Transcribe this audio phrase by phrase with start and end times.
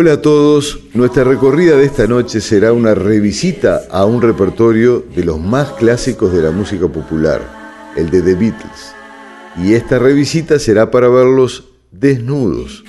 [0.00, 5.24] Hola a todos, nuestra recorrida de esta noche será una revisita a un repertorio de
[5.24, 7.40] los más clásicos de la música popular,
[7.96, 8.94] el de The Beatles.
[9.56, 12.84] Y esta revisita será para verlos desnudos.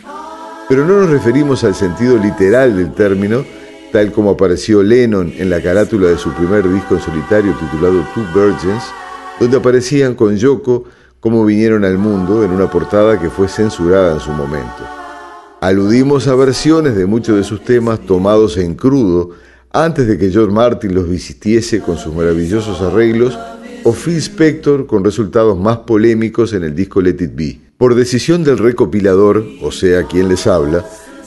[0.68, 3.44] Pero no nos referimos al sentido literal del término,
[3.92, 8.28] tal como apareció Lennon en la carátula de su primer disco en solitario titulado Two
[8.36, 8.84] Virgins,
[9.40, 10.84] donde aparecían con Yoko
[11.20, 14.99] como vinieron al mundo en una portada que fue censurada en su momento.
[15.62, 19.32] Aludimos a versiones de muchos de sus temas tomados en crudo
[19.74, 23.38] antes de que George Martin los visitiese con sus maravillosos arreglos
[23.84, 27.60] o Phil Spector con resultados más polémicos en el disco Let It Be.
[27.78, 30.86] Por decisión del recopilador, o sea, quien les habla,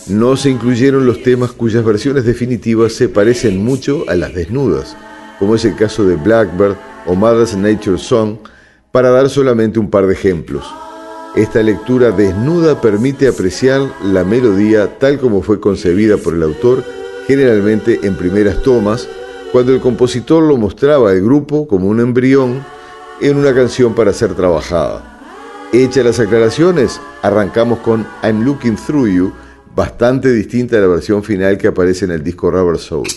[0.09, 4.97] no se incluyeron los temas cuyas versiones definitivas se parecen mucho a las desnudas,
[5.39, 8.39] como es el caso de Blackbird o Mother's Nature Song,
[8.93, 10.65] para dar solamente un par de ejemplos.
[11.35, 16.85] Esta lectura desnuda permite apreciar la melodía tal como fue concebida por el autor,
[17.27, 19.09] generalmente en primeras tomas,
[19.51, 22.63] cuando el compositor lo mostraba al grupo como un embrión
[23.23, 25.21] en una canción para ser trabajada.
[25.73, 29.33] Hechas las aclaraciones, arrancamos con I'm Looking Through You,
[29.75, 33.09] bastante distinta a la versión final que aparece en el disco Rubber Soul.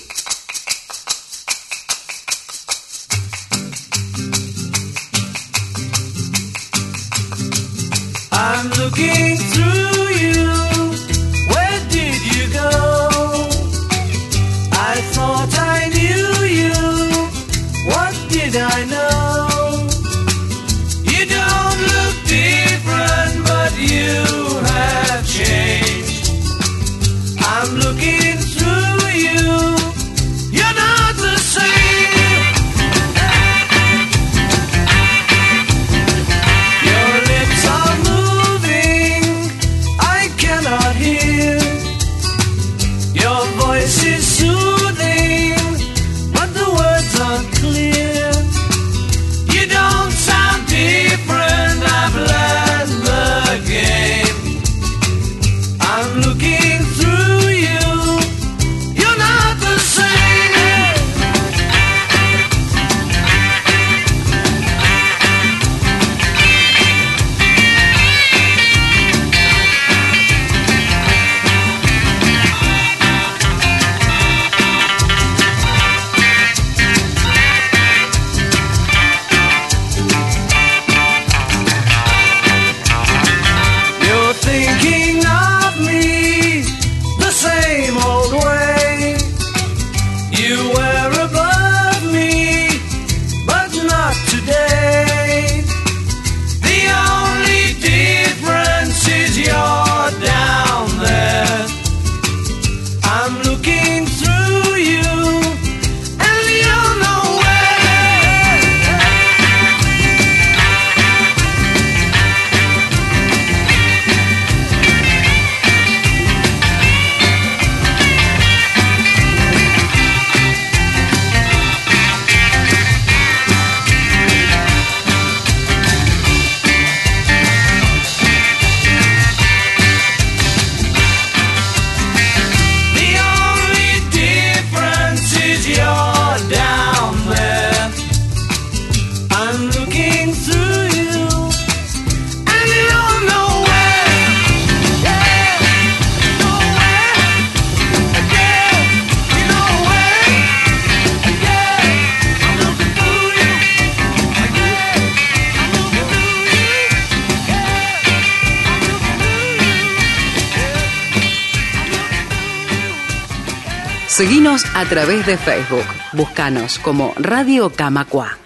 [164.16, 165.84] Seguinos a través de Facebook.
[166.14, 168.38] Búscanos como Radio Camacua.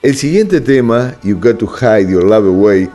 [0.00, 2.88] El siguiente tema, You Got to Hide Your Love Away,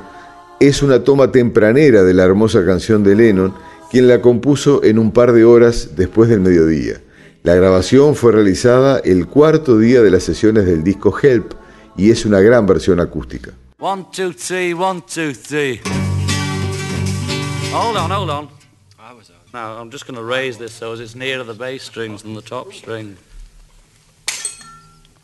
[0.60, 3.54] es una toma tempranera de la hermosa canción de Lennon,
[3.92, 6.96] quien la compuso en un par de horas después del mediodía.
[7.44, 11.54] La grabación fue realizada el cuarto día de las sesiones del disco Help
[11.98, 13.52] y es una gran versión acústica.
[13.78, 15.82] One, two, three, one, two, three.
[17.72, 18.57] Hold on, hold on.
[19.58, 22.36] Now, I'm just going to raise this so as it's nearer the bass strings than
[22.36, 23.18] the top string.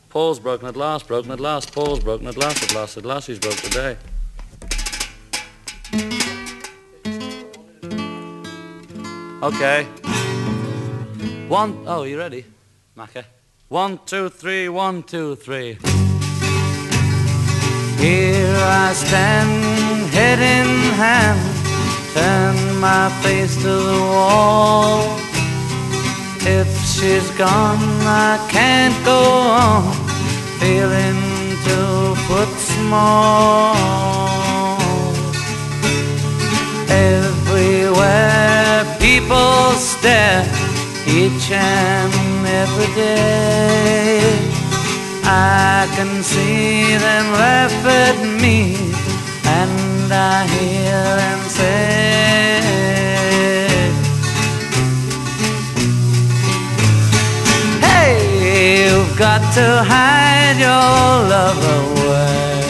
[0.10, 3.28] Paul's broken at last, broken at last, Paul's broken at last, at last, at last,
[3.28, 3.96] he's broke today.
[9.44, 9.84] Okay.
[11.48, 12.44] One, oh, you ready?
[12.98, 13.26] Macca.
[13.68, 15.78] One, two, three, one, two, three.
[18.00, 21.63] Here I stand, head in hand,
[22.14, 25.02] turn my face to the wall.
[26.46, 29.22] If she's gone, I can't go
[29.66, 29.94] on,
[30.60, 31.20] feeling
[31.66, 33.76] two foot small.
[37.12, 40.46] Everywhere people stare,
[41.08, 42.14] each and
[42.62, 44.22] every day.
[45.26, 48.58] I can see them laugh at me,
[49.46, 52.60] and I hear them say,
[57.80, 62.64] Hey, you've got to hide your love away.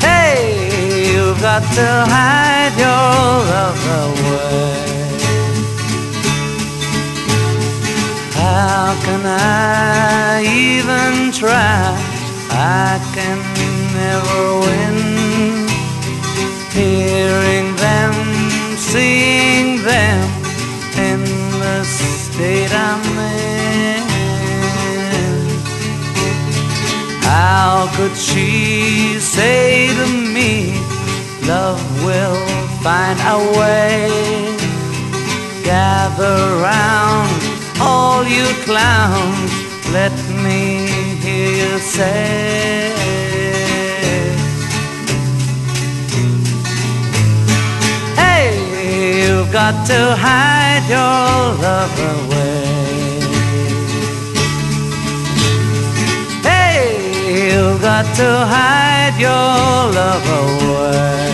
[0.00, 3.20] Hey, you've got to hide your
[3.52, 4.80] love away.
[8.34, 12.10] How can I even try?
[12.52, 13.49] I can
[14.00, 14.96] never win.
[16.78, 18.14] Hearing them,
[18.90, 20.20] seeing them
[21.08, 21.20] in
[21.62, 24.02] the state I'm in.
[27.30, 30.06] How could she say to
[30.36, 30.50] me,
[31.52, 32.40] Love will
[32.84, 34.08] find a way?
[35.64, 36.38] Gather
[36.68, 37.30] round
[37.80, 39.52] all you clowns,
[39.90, 40.12] let
[40.44, 40.86] me
[41.22, 42.89] hear you say.
[49.52, 53.20] Got to hide your love away.
[56.40, 61.29] Hey, you've got to hide your love away.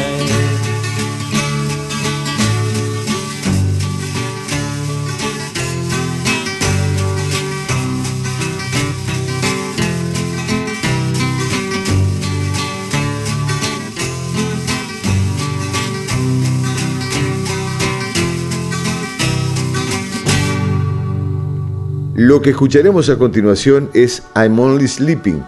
[22.19, 25.45] Lo que escucharemos a continuación es I'm Only Sleeping,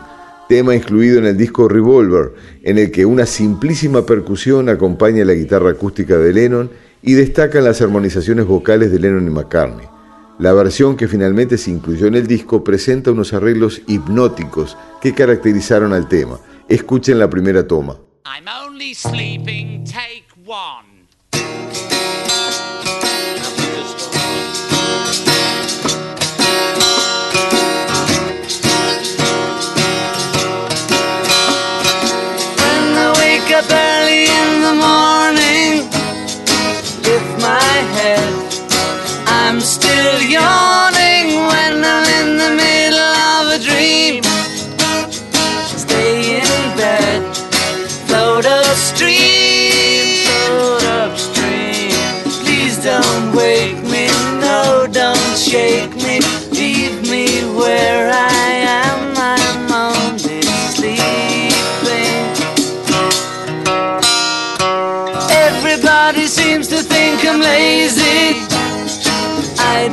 [0.51, 5.71] tema incluido en el disco Revolver, en el que una simplísima percusión acompaña la guitarra
[5.71, 6.71] acústica de Lennon
[7.01, 9.87] y destacan las armonizaciones vocales de Lennon y McCartney.
[10.39, 15.95] La versión que finalmente se incluyó en el disco presenta unos arreglos hipnóticos que caracterizaron
[15.95, 16.39] al tema.
[16.69, 17.97] Escuchen la primera toma.
[18.27, 20.88] I'm only sleeping, take one.
[40.01, 40.88] I'm still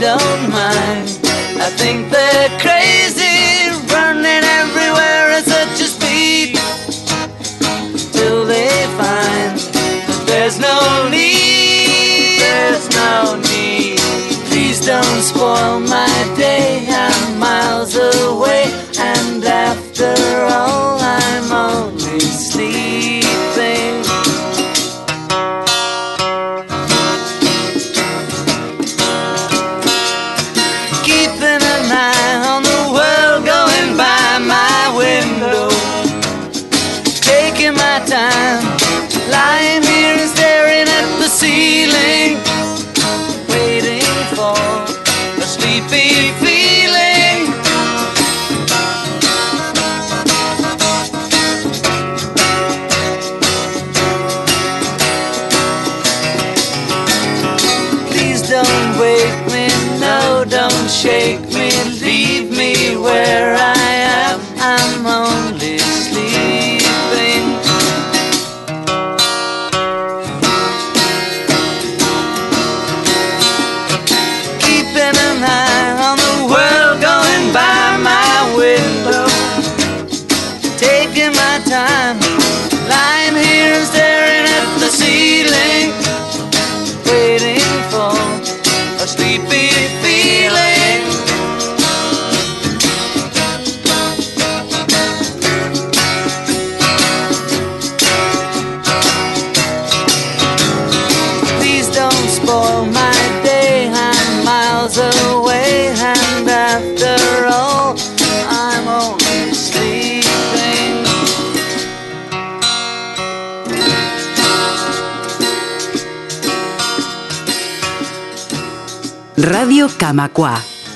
[0.05, 1.09] don't mind.
[1.65, 6.49] I think they're crazy, running everywhere at such a speed.
[8.13, 8.69] Till they
[9.01, 9.57] find
[10.07, 13.97] that there's no need, there's no need.
[14.49, 16.54] Please don't spoil my day.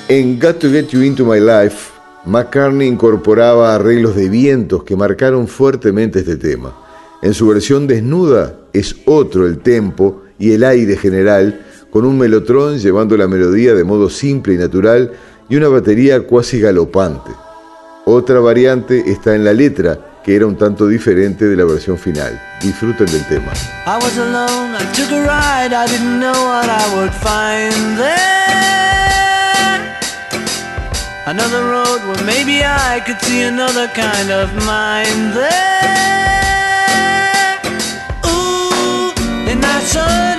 [0.08, 1.92] En Got to Get You Into My Life,
[2.26, 6.76] McCartney incorporaba arreglos de vientos que marcaron fuertemente este tema.
[7.22, 12.80] En su versión desnuda es otro el tempo y el aire general, con un melotrón
[12.80, 15.12] llevando la melodía de modo simple y natural
[15.50, 17.30] y una batería cuasi galopante.
[18.06, 22.40] Otra variante está en la letra, que era un tanto diferente de la versión final.
[22.62, 23.52] Disfruten del tema.
[23.88, 28.38] I was alone, I took a ride, I didn't know what I would find there.
[31.26, 35.50] Another road where maybe I could see another kind of mind there.
[38.28, 39.12] Ooh,
[39.50, 40.39] and I suddenly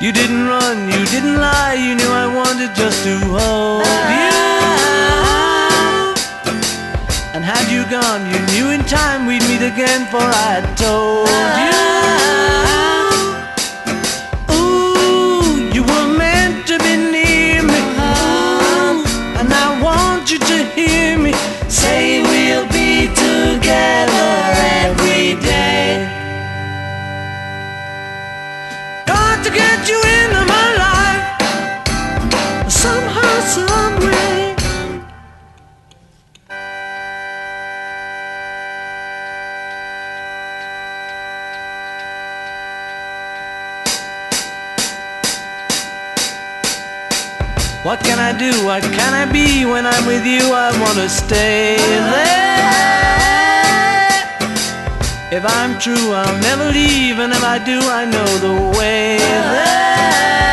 [0.00, 4.30] You didn't run, you didn't lie, you knew I wanted just to hold you.
[7.34, 12.57] And had you gone, you knew in time we'd meet again, for I told you.
[29.88, 31.22] You into my life
[32.70, 34.54] somehow, some way.
[47.82, 48.64] What can I do?
[48.66, 50.52] What can I be when I'm with you?
[50.52, 52.97] I wanna stay there.
[55.30, 60.47] If I'm true, I'll never leave, and if I do, I know the way there.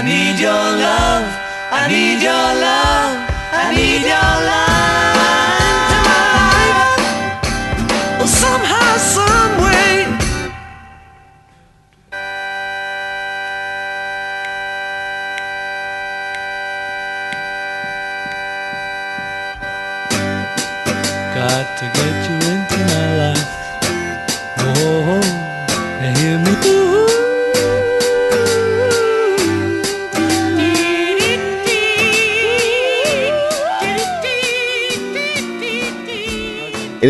[0.00, 1.28] I need your love.
[1.70, 3.28] I need your love.
[3.52, 4.16] I need your
[4.48, 4.99] love.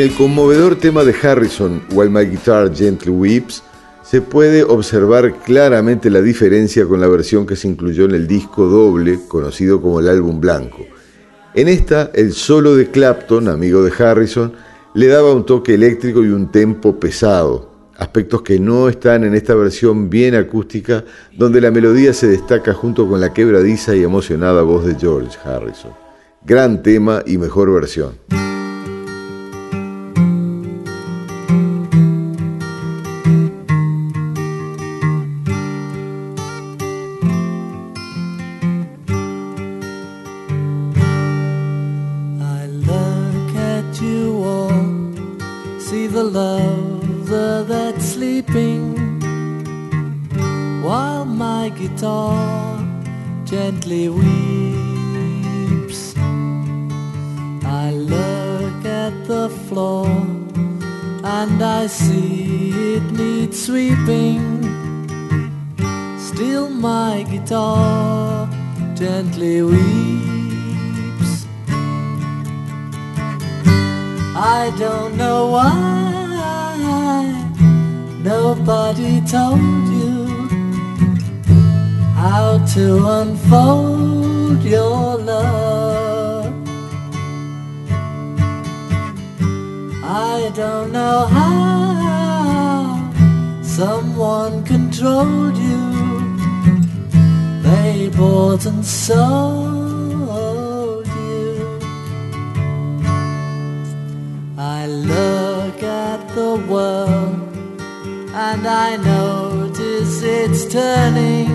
[0.00, 3.62] En el conmovedor tema de Harrison, While My Guitar Gently Weeps,
[4.02, 8.64] se puede observar claramente la diferencia con la versión que se incluyó en el disco
[8.64, 10.86] doble, conocido como el álbum blanco.
[11.52, 14.54] En esta, el solo de Clapton, amigo de Harrison,
[14.94, 19.54] le daba un toque eléctrico y un tempo pesado, aspectos que no están en esta
[19.54, 21.04] versión bien acústica,
[21.36, 25.92] donde la melodía se destaca junto con la quebradiza y emocionada voz de George Harrison.
[26.42, 28.12] Gran tema y mejor versión.
[61.42, 64.42] And I see it needs sweeping.
[66.18, 68.46] Still, my guitar
[68.94, 71.32] gently weeps.
[74.36, 75.72] I don't know why
[78.22, 80.16] nobody told you
[82.22, 82.84] how to
[83.18, 85.79] unfold your love.
[90.12, 93.12] I don't know how
[93.62, 96.38] someone controlled you.
[97.62, 99.86] They bought and sold
[101.06, 101.78] you.
[104.58, 107.56] I look at the world
[108.34, 111.46] and I notice it's turning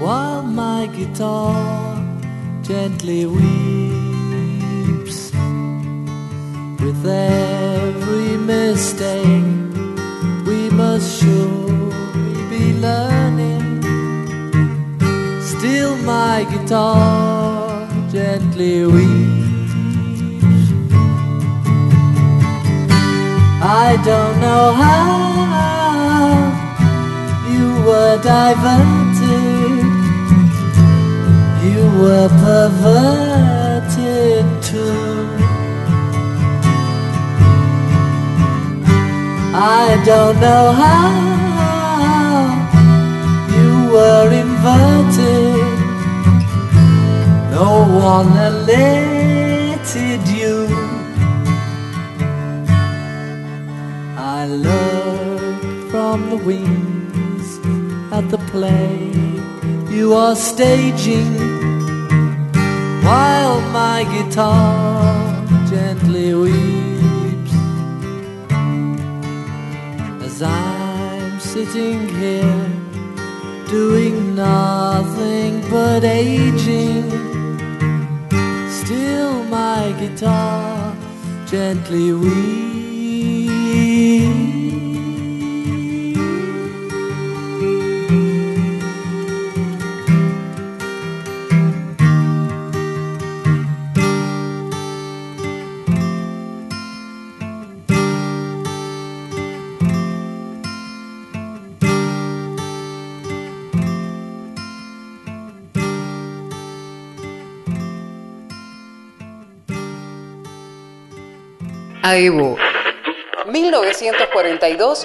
[0.00, 1.54] while my guitar
[2.62, 3.81] gently weeps
[6.92, 9.44] with every mistake.
[10.46, 13.82] We must surely be learning.
[15.40, 19.52] Still my guitar gently weeps.
[23.64, 25.08] I don't know how
[27.52, 29.84] you were diverted.
[31.64, 33.61] You were perverted
[39.64, 41.10] I don't know how
[43.54, 45.54] you were inverted.
[47.52, 47.70] No
[48.10, 50.66] one alerted you.
[54.18, 57.46] I look from the wings
[58.12, 59.12] at the play
[59.96, 61.34] you are staging
[63.04, 66.71] while my guitar gently weeps
[71.52, 72.66] sitting here
[73.68, 77.10] doing nothing but aging.
[78.70, 80.96] Still, my guitar
[81.46, 82.71] gently weeps.
[112.12, 112.58] AEBU
[113.46, 115.02] 1942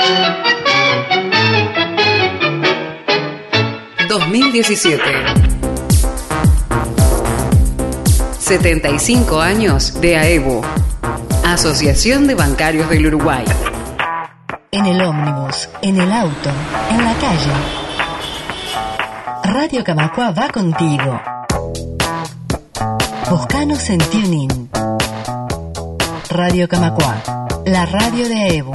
[4.10, 5.02] 2017
[8.38, 10.62] 75 años de AEBU
[11.46, 13.46] Asociación de Bancarios del Uruguay
[14.72, 16.50] En el ómnibus, en el auto,
[16.92, 17.54] en la calle.
[19.46, 21.22] Radio Camacua va contigo.
[23.30, 24.77] Buscanos en TuneIn.
[26.38, 27.24] Radio Camacua,
[27.66, 28.72] la radio de Evo.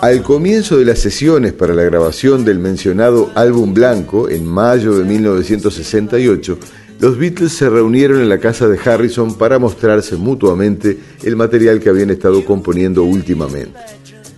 [0.00, 5.04] Al comienzo de las sesiones para la grabación del mencionado álbum blanco, en mayo de
[5.04, 6.58] 1968,
[7.02, 11.88] los Beatles se reunieron en la casa de Harrison para mostrarse mutuamente el material que
[11.88, 13.76] habían estado componiendo últimamente.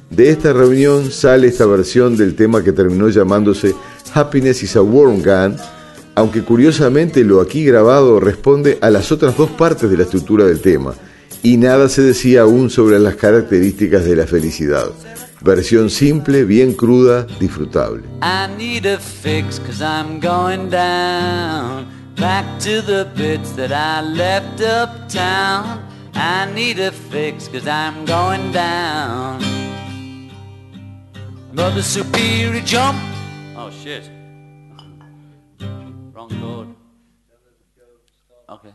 [0.09, 3.75] De esta reunión sale esta versión del tema que terminó llamándose
[4.15, 5.59] Happiness is a Warm Gun,
[6.15, 10.63] aunque curiosamente lo aquí grabado responde a las otras dos partes de la estructura del
[10.63, 10.95] tema,
[11.43, 14.91] y nada se decía aún sobre las características de la felicidad.
[15.43, 18.05] Versión simple, bien cruda, disfrutable.
[18.23, 25.89] I need a fix I'm going down back to the bits that I left uptown.
[26.15, 29.43] I need a fix cause I'm going down.
[31.53, 32.99] Mother Superior jump.
[33.57, 34.11] Oh shit.
[36.13, 36.69] Wrong chord.
[38.49, 38.75] Okay.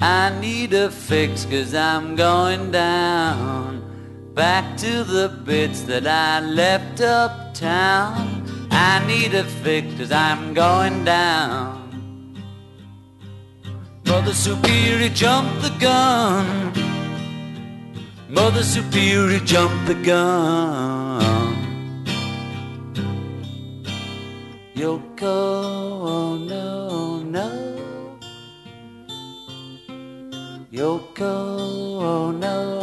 [0.00, 3.84] I need a fix cause I'm going down
[4.34, 8.43] back to the bits that I left uptown.
[8.74, 11.84] I need a fix cause I'm going down.
[14.04, 16.72] Mother Superior jumped the gun.
[18.28, 21.22] Mother Superior jumped the gun.
[24.74, 27.48] Yoko, oh no, no.
[30.72, 31.64] Yoko
[32.02, 32.73] Ono, oh, yes.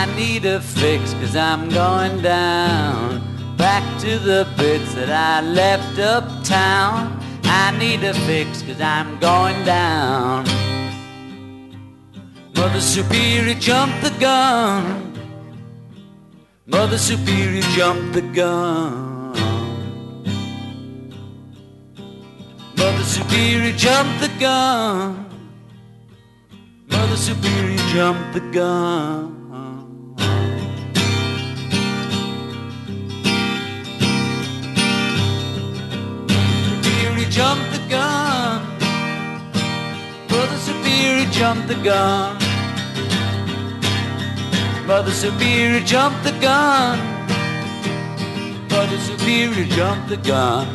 [0.00, 3.20] I need a fix cause I'm going down
[3.58, 7.20] back to the bits that I left uptown.
[7.44, 10.46] I need a fix cause I'm going down.
[12.56, 15.12] Mother Superior jumped the gun.
[16.64, 19.34] Mother Superior jumped the gun.
[22.78, 25.26] Mother Superior jumped the gun.
[26.88, 29.39] Mother Superior jumped the gun.
[37.30, 38.60] Jumped the gun.
[40.28, 42.36] Mother Superior jumped the gun.
[44.86, 46.98] Mother Superior jumped the gun.
[48.68, 50.66] Mother Superior jumped the gun.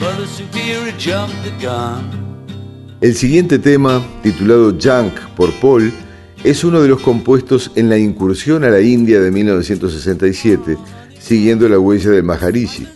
[0.00, 2.10] Mother Superior jumped the gun.
[3.00, 5.92] El siguiente tema, titulado Junk por Paul,
[6.42, 10.76] es uno de los compuestos en la incursión a la India de 1967,
[11.20, 12.86] siguiendo la huella del Maharishi.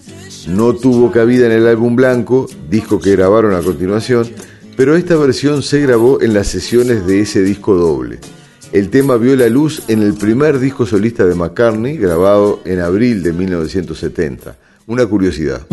[0.48, 4.26] No tuvo cabida en el álbum blanco, disco que grabaron a continuación,
[4.76, 8.18] pero esta versión se grabó en las sesiones de ese disco doble.
[8.72, 13.22] El tema vio la luz en el primer disco solista de McCartney, grabado en abril
[13.22, 14.56] de 1970.
[14.86, 15.66] Una curiosidad.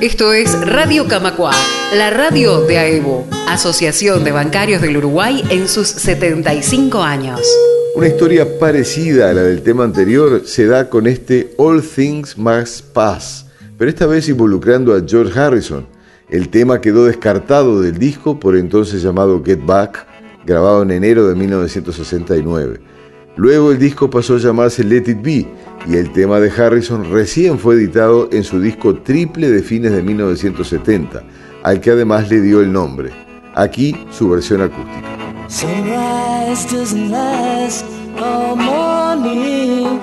[0.00, 1.52] Esto es Radio Camacua,
[1.94, 7.40] la radio de AEBU, Asociación de Bancarios del Uruguay en sus 75 años.
[7.94, 12.86] Una historia parecida a la del tema anterior se da con este All Things Must
[12.94, 15.86] Pass, pero esta vez involucrando a George Harrison.
[16.30, 20.06] El tema quedó descartado del disco por entonces llamado Get Back,
[20.46, 22.80] grabado en enero de 1969.
[23.36, 25.46] Luego el disco pasó a llamarse Let It Be
[25.86, 30.02] y el tema de Harrison recién fue editado en su disco triple de fines de
[30.02, 31.22] 1970,
[31.62, 33.10] al que además le dio el nombre.
[33.54, 35.11] Aquí su versión acústica.
[35.52, 37.84] Sunrise doesn't last
[38.16, 40.00] all morning.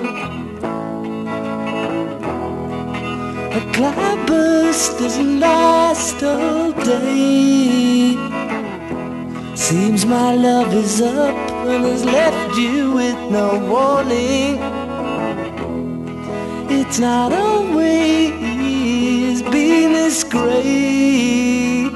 [3.58, 8.14] A cloudburst doesn't last all day.
[9.56, 11.34] Seems my love is up
[11.66, 14.56] and has left you with no warning.
[16.70, 18.52] It's not always
[19.42, 21.90] been this great.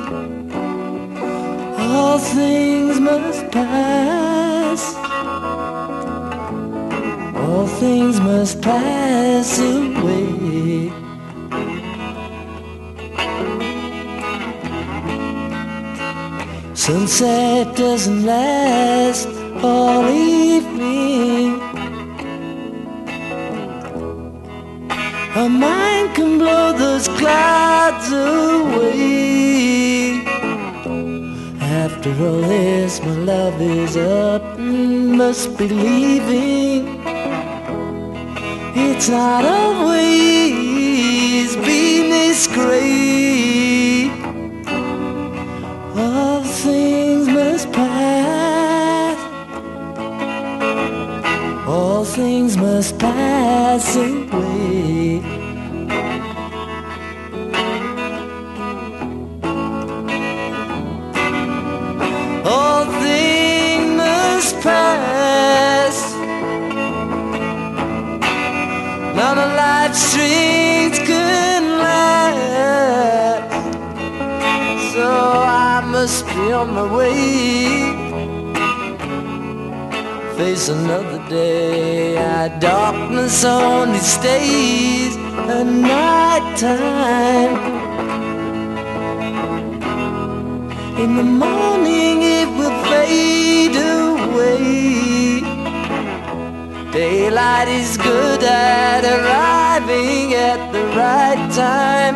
[1.79, 4.83] All things must pass.
[7.43, 10.91] All things must pass away.
[16.75, 19.29] Sunset doesn't last
[19.63, 21.61] all evening.
[25.43, 29.74] A mind can blow those clouds away.
[31.85, 37.03] After all this, my love is up, must be leaving.
[38.75, 39.97] It's not always
[41.57, 44.11] been this great.
[45.95, 49.19] All things must pass.
[51.69, 54.54] All things must pass away.
[69.95, 73.53] Strings can last.
[74.93, 78.15] So I must be on my way.
[80.37, 82.17] Face another day.
[82.17, 85.17] Our darkness only stays
[85.49, 87.55] at night time.
[91.03, 95.04] In the morning it will fade away.
[96.95, 102.15] Daylight is good at arriving at the right time.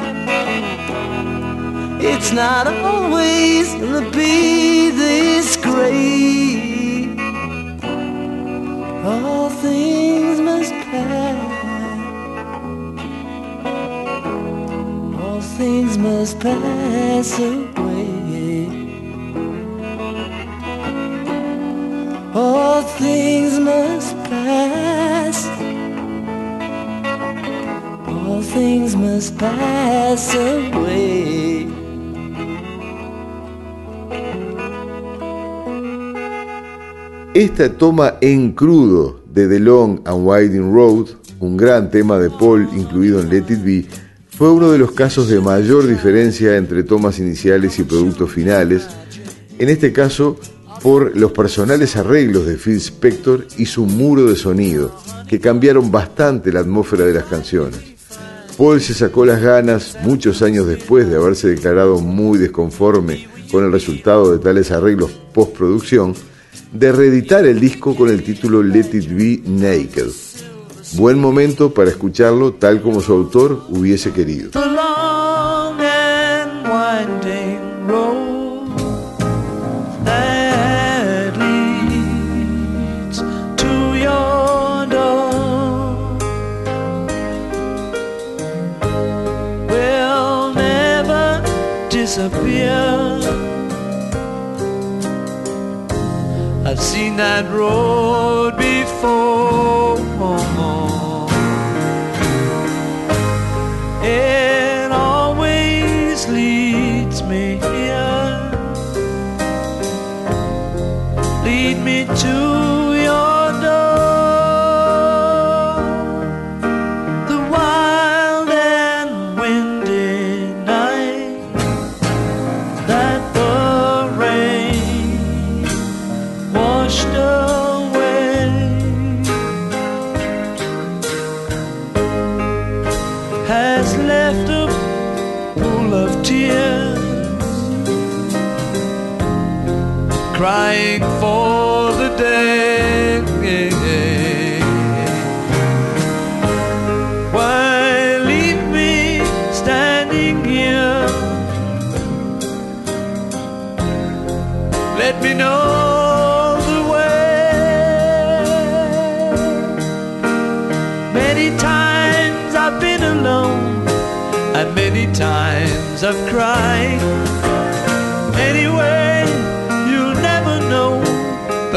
[2.01, 7.19] It's not always gonna be this great.
[9.05, 11.39] All things must pass.
[15.21, 18.69] All things must pass away.
[22.33, 24.18] All things must
[28.53, 31.69] things must pass away.
[37.35, 41.09] Esta toma en crudo de The Long and Winding Road,
[41.41, 43.85] un gran tema de Paul incluido en Let It Be,
[44.31, 48.89] fue uno de los casos de mayor diferencia entre tomas iniciales y productos finales,
[49.59, 50.39] en este caso
[50.83, 54.97] por los personales arreglos de Phil Spector y su muro de sonido,
[55.29, 57.98] que cambiaron bastante la atmósfera de las canciones.
[58.59, 63.71] Paul se sacó las ganas, muchos años después de haberse declarado muy desconforme con el
[63.71, 66.13] resultado de tales arreglos postproducción,
[66.73, 70.11] de reeditar el disco con el título Let It Be Naked.
[70.95, 74.51] Buen momento para escucharlo tal como su autor hubiese querido.
[96.79, 99.88] I've seen that road before.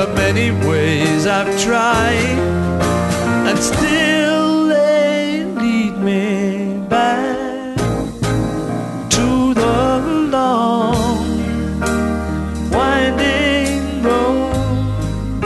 [0.01, 2.39] The many ways I've tried,
[3.47, 7.77] and still they lead me back
[9.15, 9.99] to the
[10.35, 11.21] long,
[12.71, 15.43] winding road.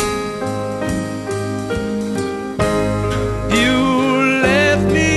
[3.60, 3.78] You
[4.48, 5.12] left me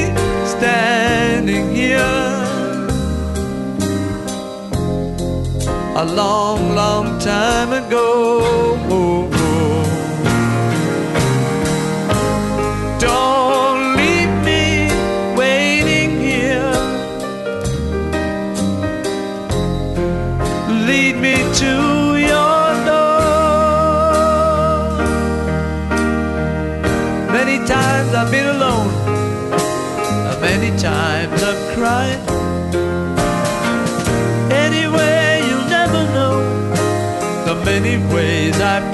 [0.55, 2.25] standing here
[5.95, 8.28] a long, long time ago.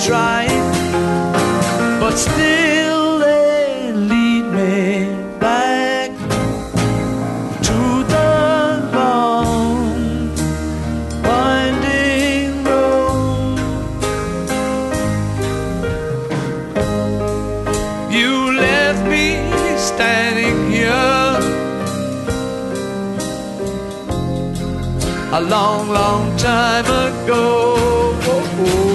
[0.04, 0.50] Tried.
[1.98, 5.06] But still, they lead me
[5.40, 6.10] back
[7.68, 7.78] to
[8.12, 10.28] the long,
[11.22, 13.58] winding road.
[18.10, 19.40] You left me
[19.78, 21.38] standing here
[25.32, 28.93] a long, long time ago.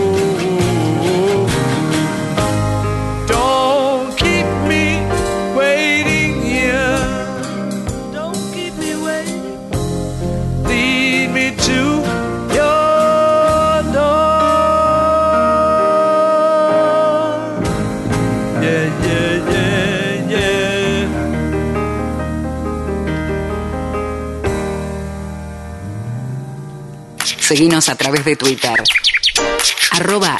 [27.59, 28.71] Seguinos a través de Twitter.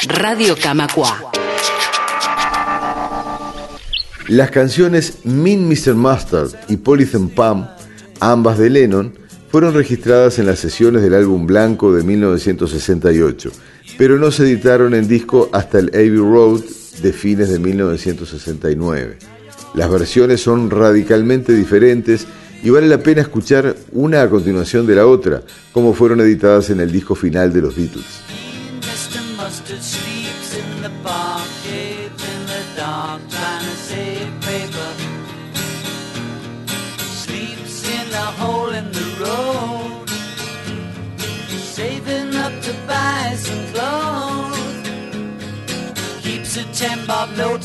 [0.08, 0.56] Radio.
[4.30, 5.96] Las canciones Mean Mr.
[5.96, 7.68] Mustard y Polythene Pam,
[8.22, 9.20] ambas de Lennon,
[9.52, 13.52] fueron registradas en las sesiones del álbum blanco de 1968,
[13.98, 16.62] pero no se editaron en disco hasta el Abbey Road
[17.02, 19.18] de fines de 1969.
[19.74, 22.26] Las versiones son radicalmente diferentes
[22.62, 25.42] y vale la pena escuchar una a continuación de la otra,
[25.72, 28.22] como fueron editadas en el disco final de los Beatles.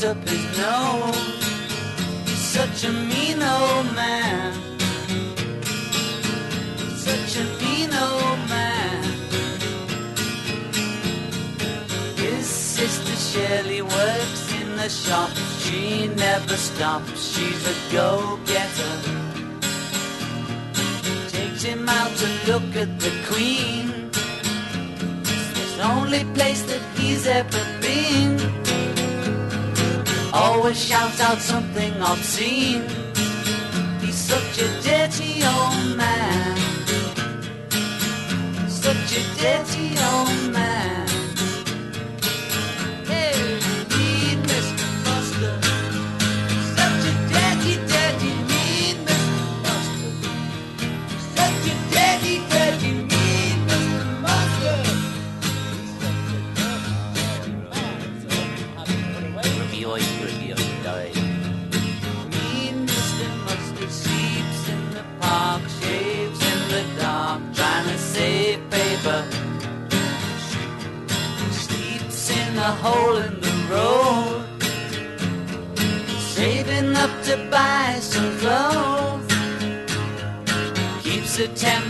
[0.05, 1.15] up his nose.
[2.25, 4.74] He's such a mean old man.
[7.05, 9.03] Such a mean old man.
[12.17, 15.29] His sister Shirley works in the shop.
[15.59, 17.21] She never stops.
[17.33, 18.95] She's a go-getter.
[21.29, 24.09] Takes him out to look at the Queen.
[25.61, 28.41] It's the only place that he's ever been.
[30.33, 32.83] Always shouts out something obscene.
[34.01, 36.54] He's such a dirty old man.
[39.15, 41.14] A dirty old man.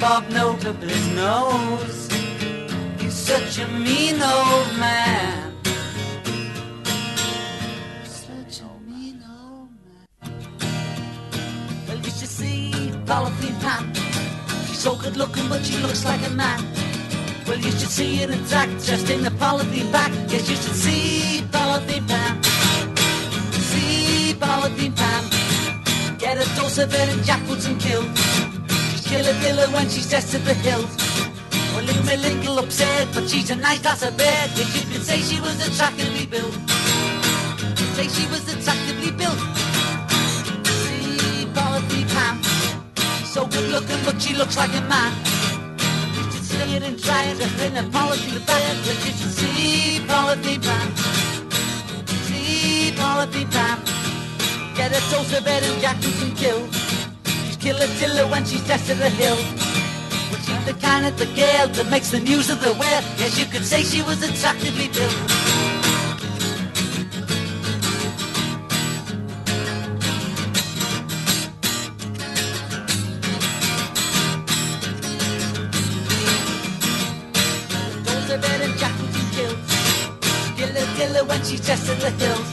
[0.06, 2.00] Bob note up his nose.
[3.00, 5.52] He's such a mean old man.
[8.04, 10.30] Such a mean old man.
[11.88, 12.72] Well, you should see
[13.10, 13.84] Polythene Pam.
[14.68, 16.60] She's so good looking, but she looks like a man.
[17.48, 20.12] Well, you should see it intact, just in the polythene back.
[20.32, 22.34] Yes, you should see Polythene Pam.
[23.72, 25.24] See Polythene Pam.
[26.20, 28.06] Get a dose of it and Jack Woods and kill.
[29.06, 30.90] Killer killer when she's dressed to the hilt.
[31.74, 34.50] Well, little me little upset, but she's a nice lass of bed.
[34.56, 36.54] Yes, you could say she was attractively built.
[37.94, 39.40] Say she was attractively built.
[40.82, 42.42] See Polythene Pam.
[43.20, 45.14] She's so good looking, but she looks like a man.
[46.16, 48.64] You should see it and try it, and then the policy back.
[48.86, 50.88] But you should see Polythene Pam.
[52.26, 53.78] See Polythene Pam.
[54.76, 56.95] Get a toast of bed and Jack can kill.
[57.66, 59.36] Killer tiller when she's dressed to the hill.
[60.30, 63.04] But she's the kind of the girl that makes the news of the world.
[63.18, 65.16] Yes, you could say she was attractively built.
[81.28, 82.45] When she's just the hills.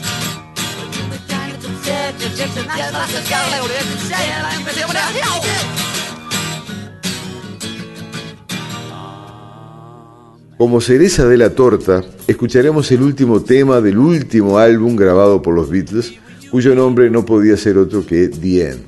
[10.57, 15.69] Como cereza de la torta, escucharemos el último tema del último álbum grabado por los
[15.69, 16.13] Beatles,
[16.51, 18.81] cuyo nombre no podía ser otro que The End.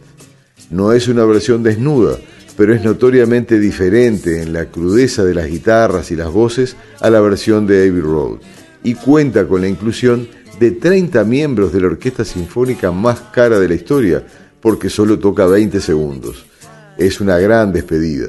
[0.70, 2.18] No es una versión desnuda,
[2.56, 7.20] pero es notoriamente diferente en la crudeza de las guitarras y las voces a la
[7.20, 8.38] versión de Abbey Road,
[8.84, 10.28] y cuenta con la inclusión
[10.60, 14.24] de 30 miembros de la orquesta sinfónica más cara de la historia,
[14.62, 16.45] porque solo toca 20 segundos.
[16.97, 18.28] Es una gran despedida.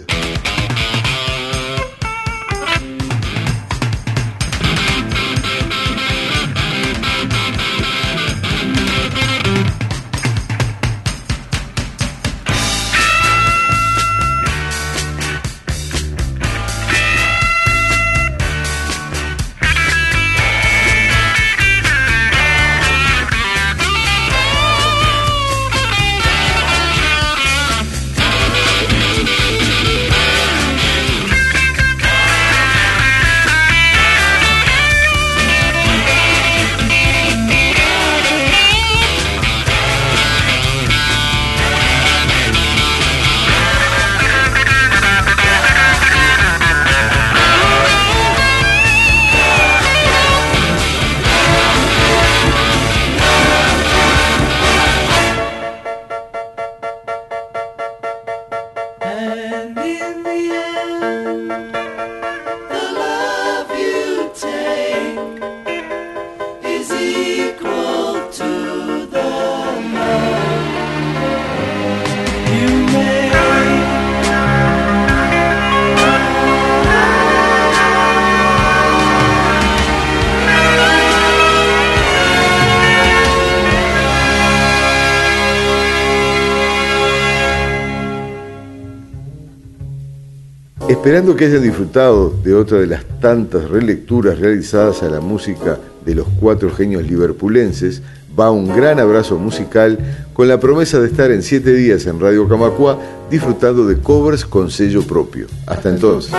[91.06, 96.16] Esperando que hayan disfrutado de otra de las tantas relecturas realizadas a la música de
[96.16, 98.02] los cuatro genios liverpulenses,
[98.36, 100.00] va un gran abrazo musical
[100.34, 102.98] con la promesa de estar en siete días en Radio Camacua
[103.30, 105.46] disfrutando de covers con sello propio.
[105.68, 106.32] Hasta entonces.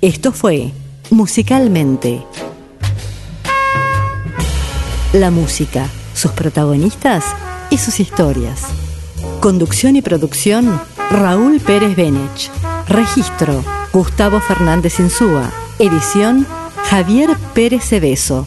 [0.00, 0.70] Esto fue
[1.10, 2.22] Musicalmente.
[5.12, 7.24] La música, sus protagonistas
[7.70, 8.66] y sus historias.
[9.40, 10.78] Conducción y producción,
[11.10, 12.50] Raúl Pérez Benech.
[12.88, 15.52] Registro, Gustavo Fernández Insúa.
[15.78, 16.46] Edición,
[16.90, 18.46] Javier Pérez Cebeso.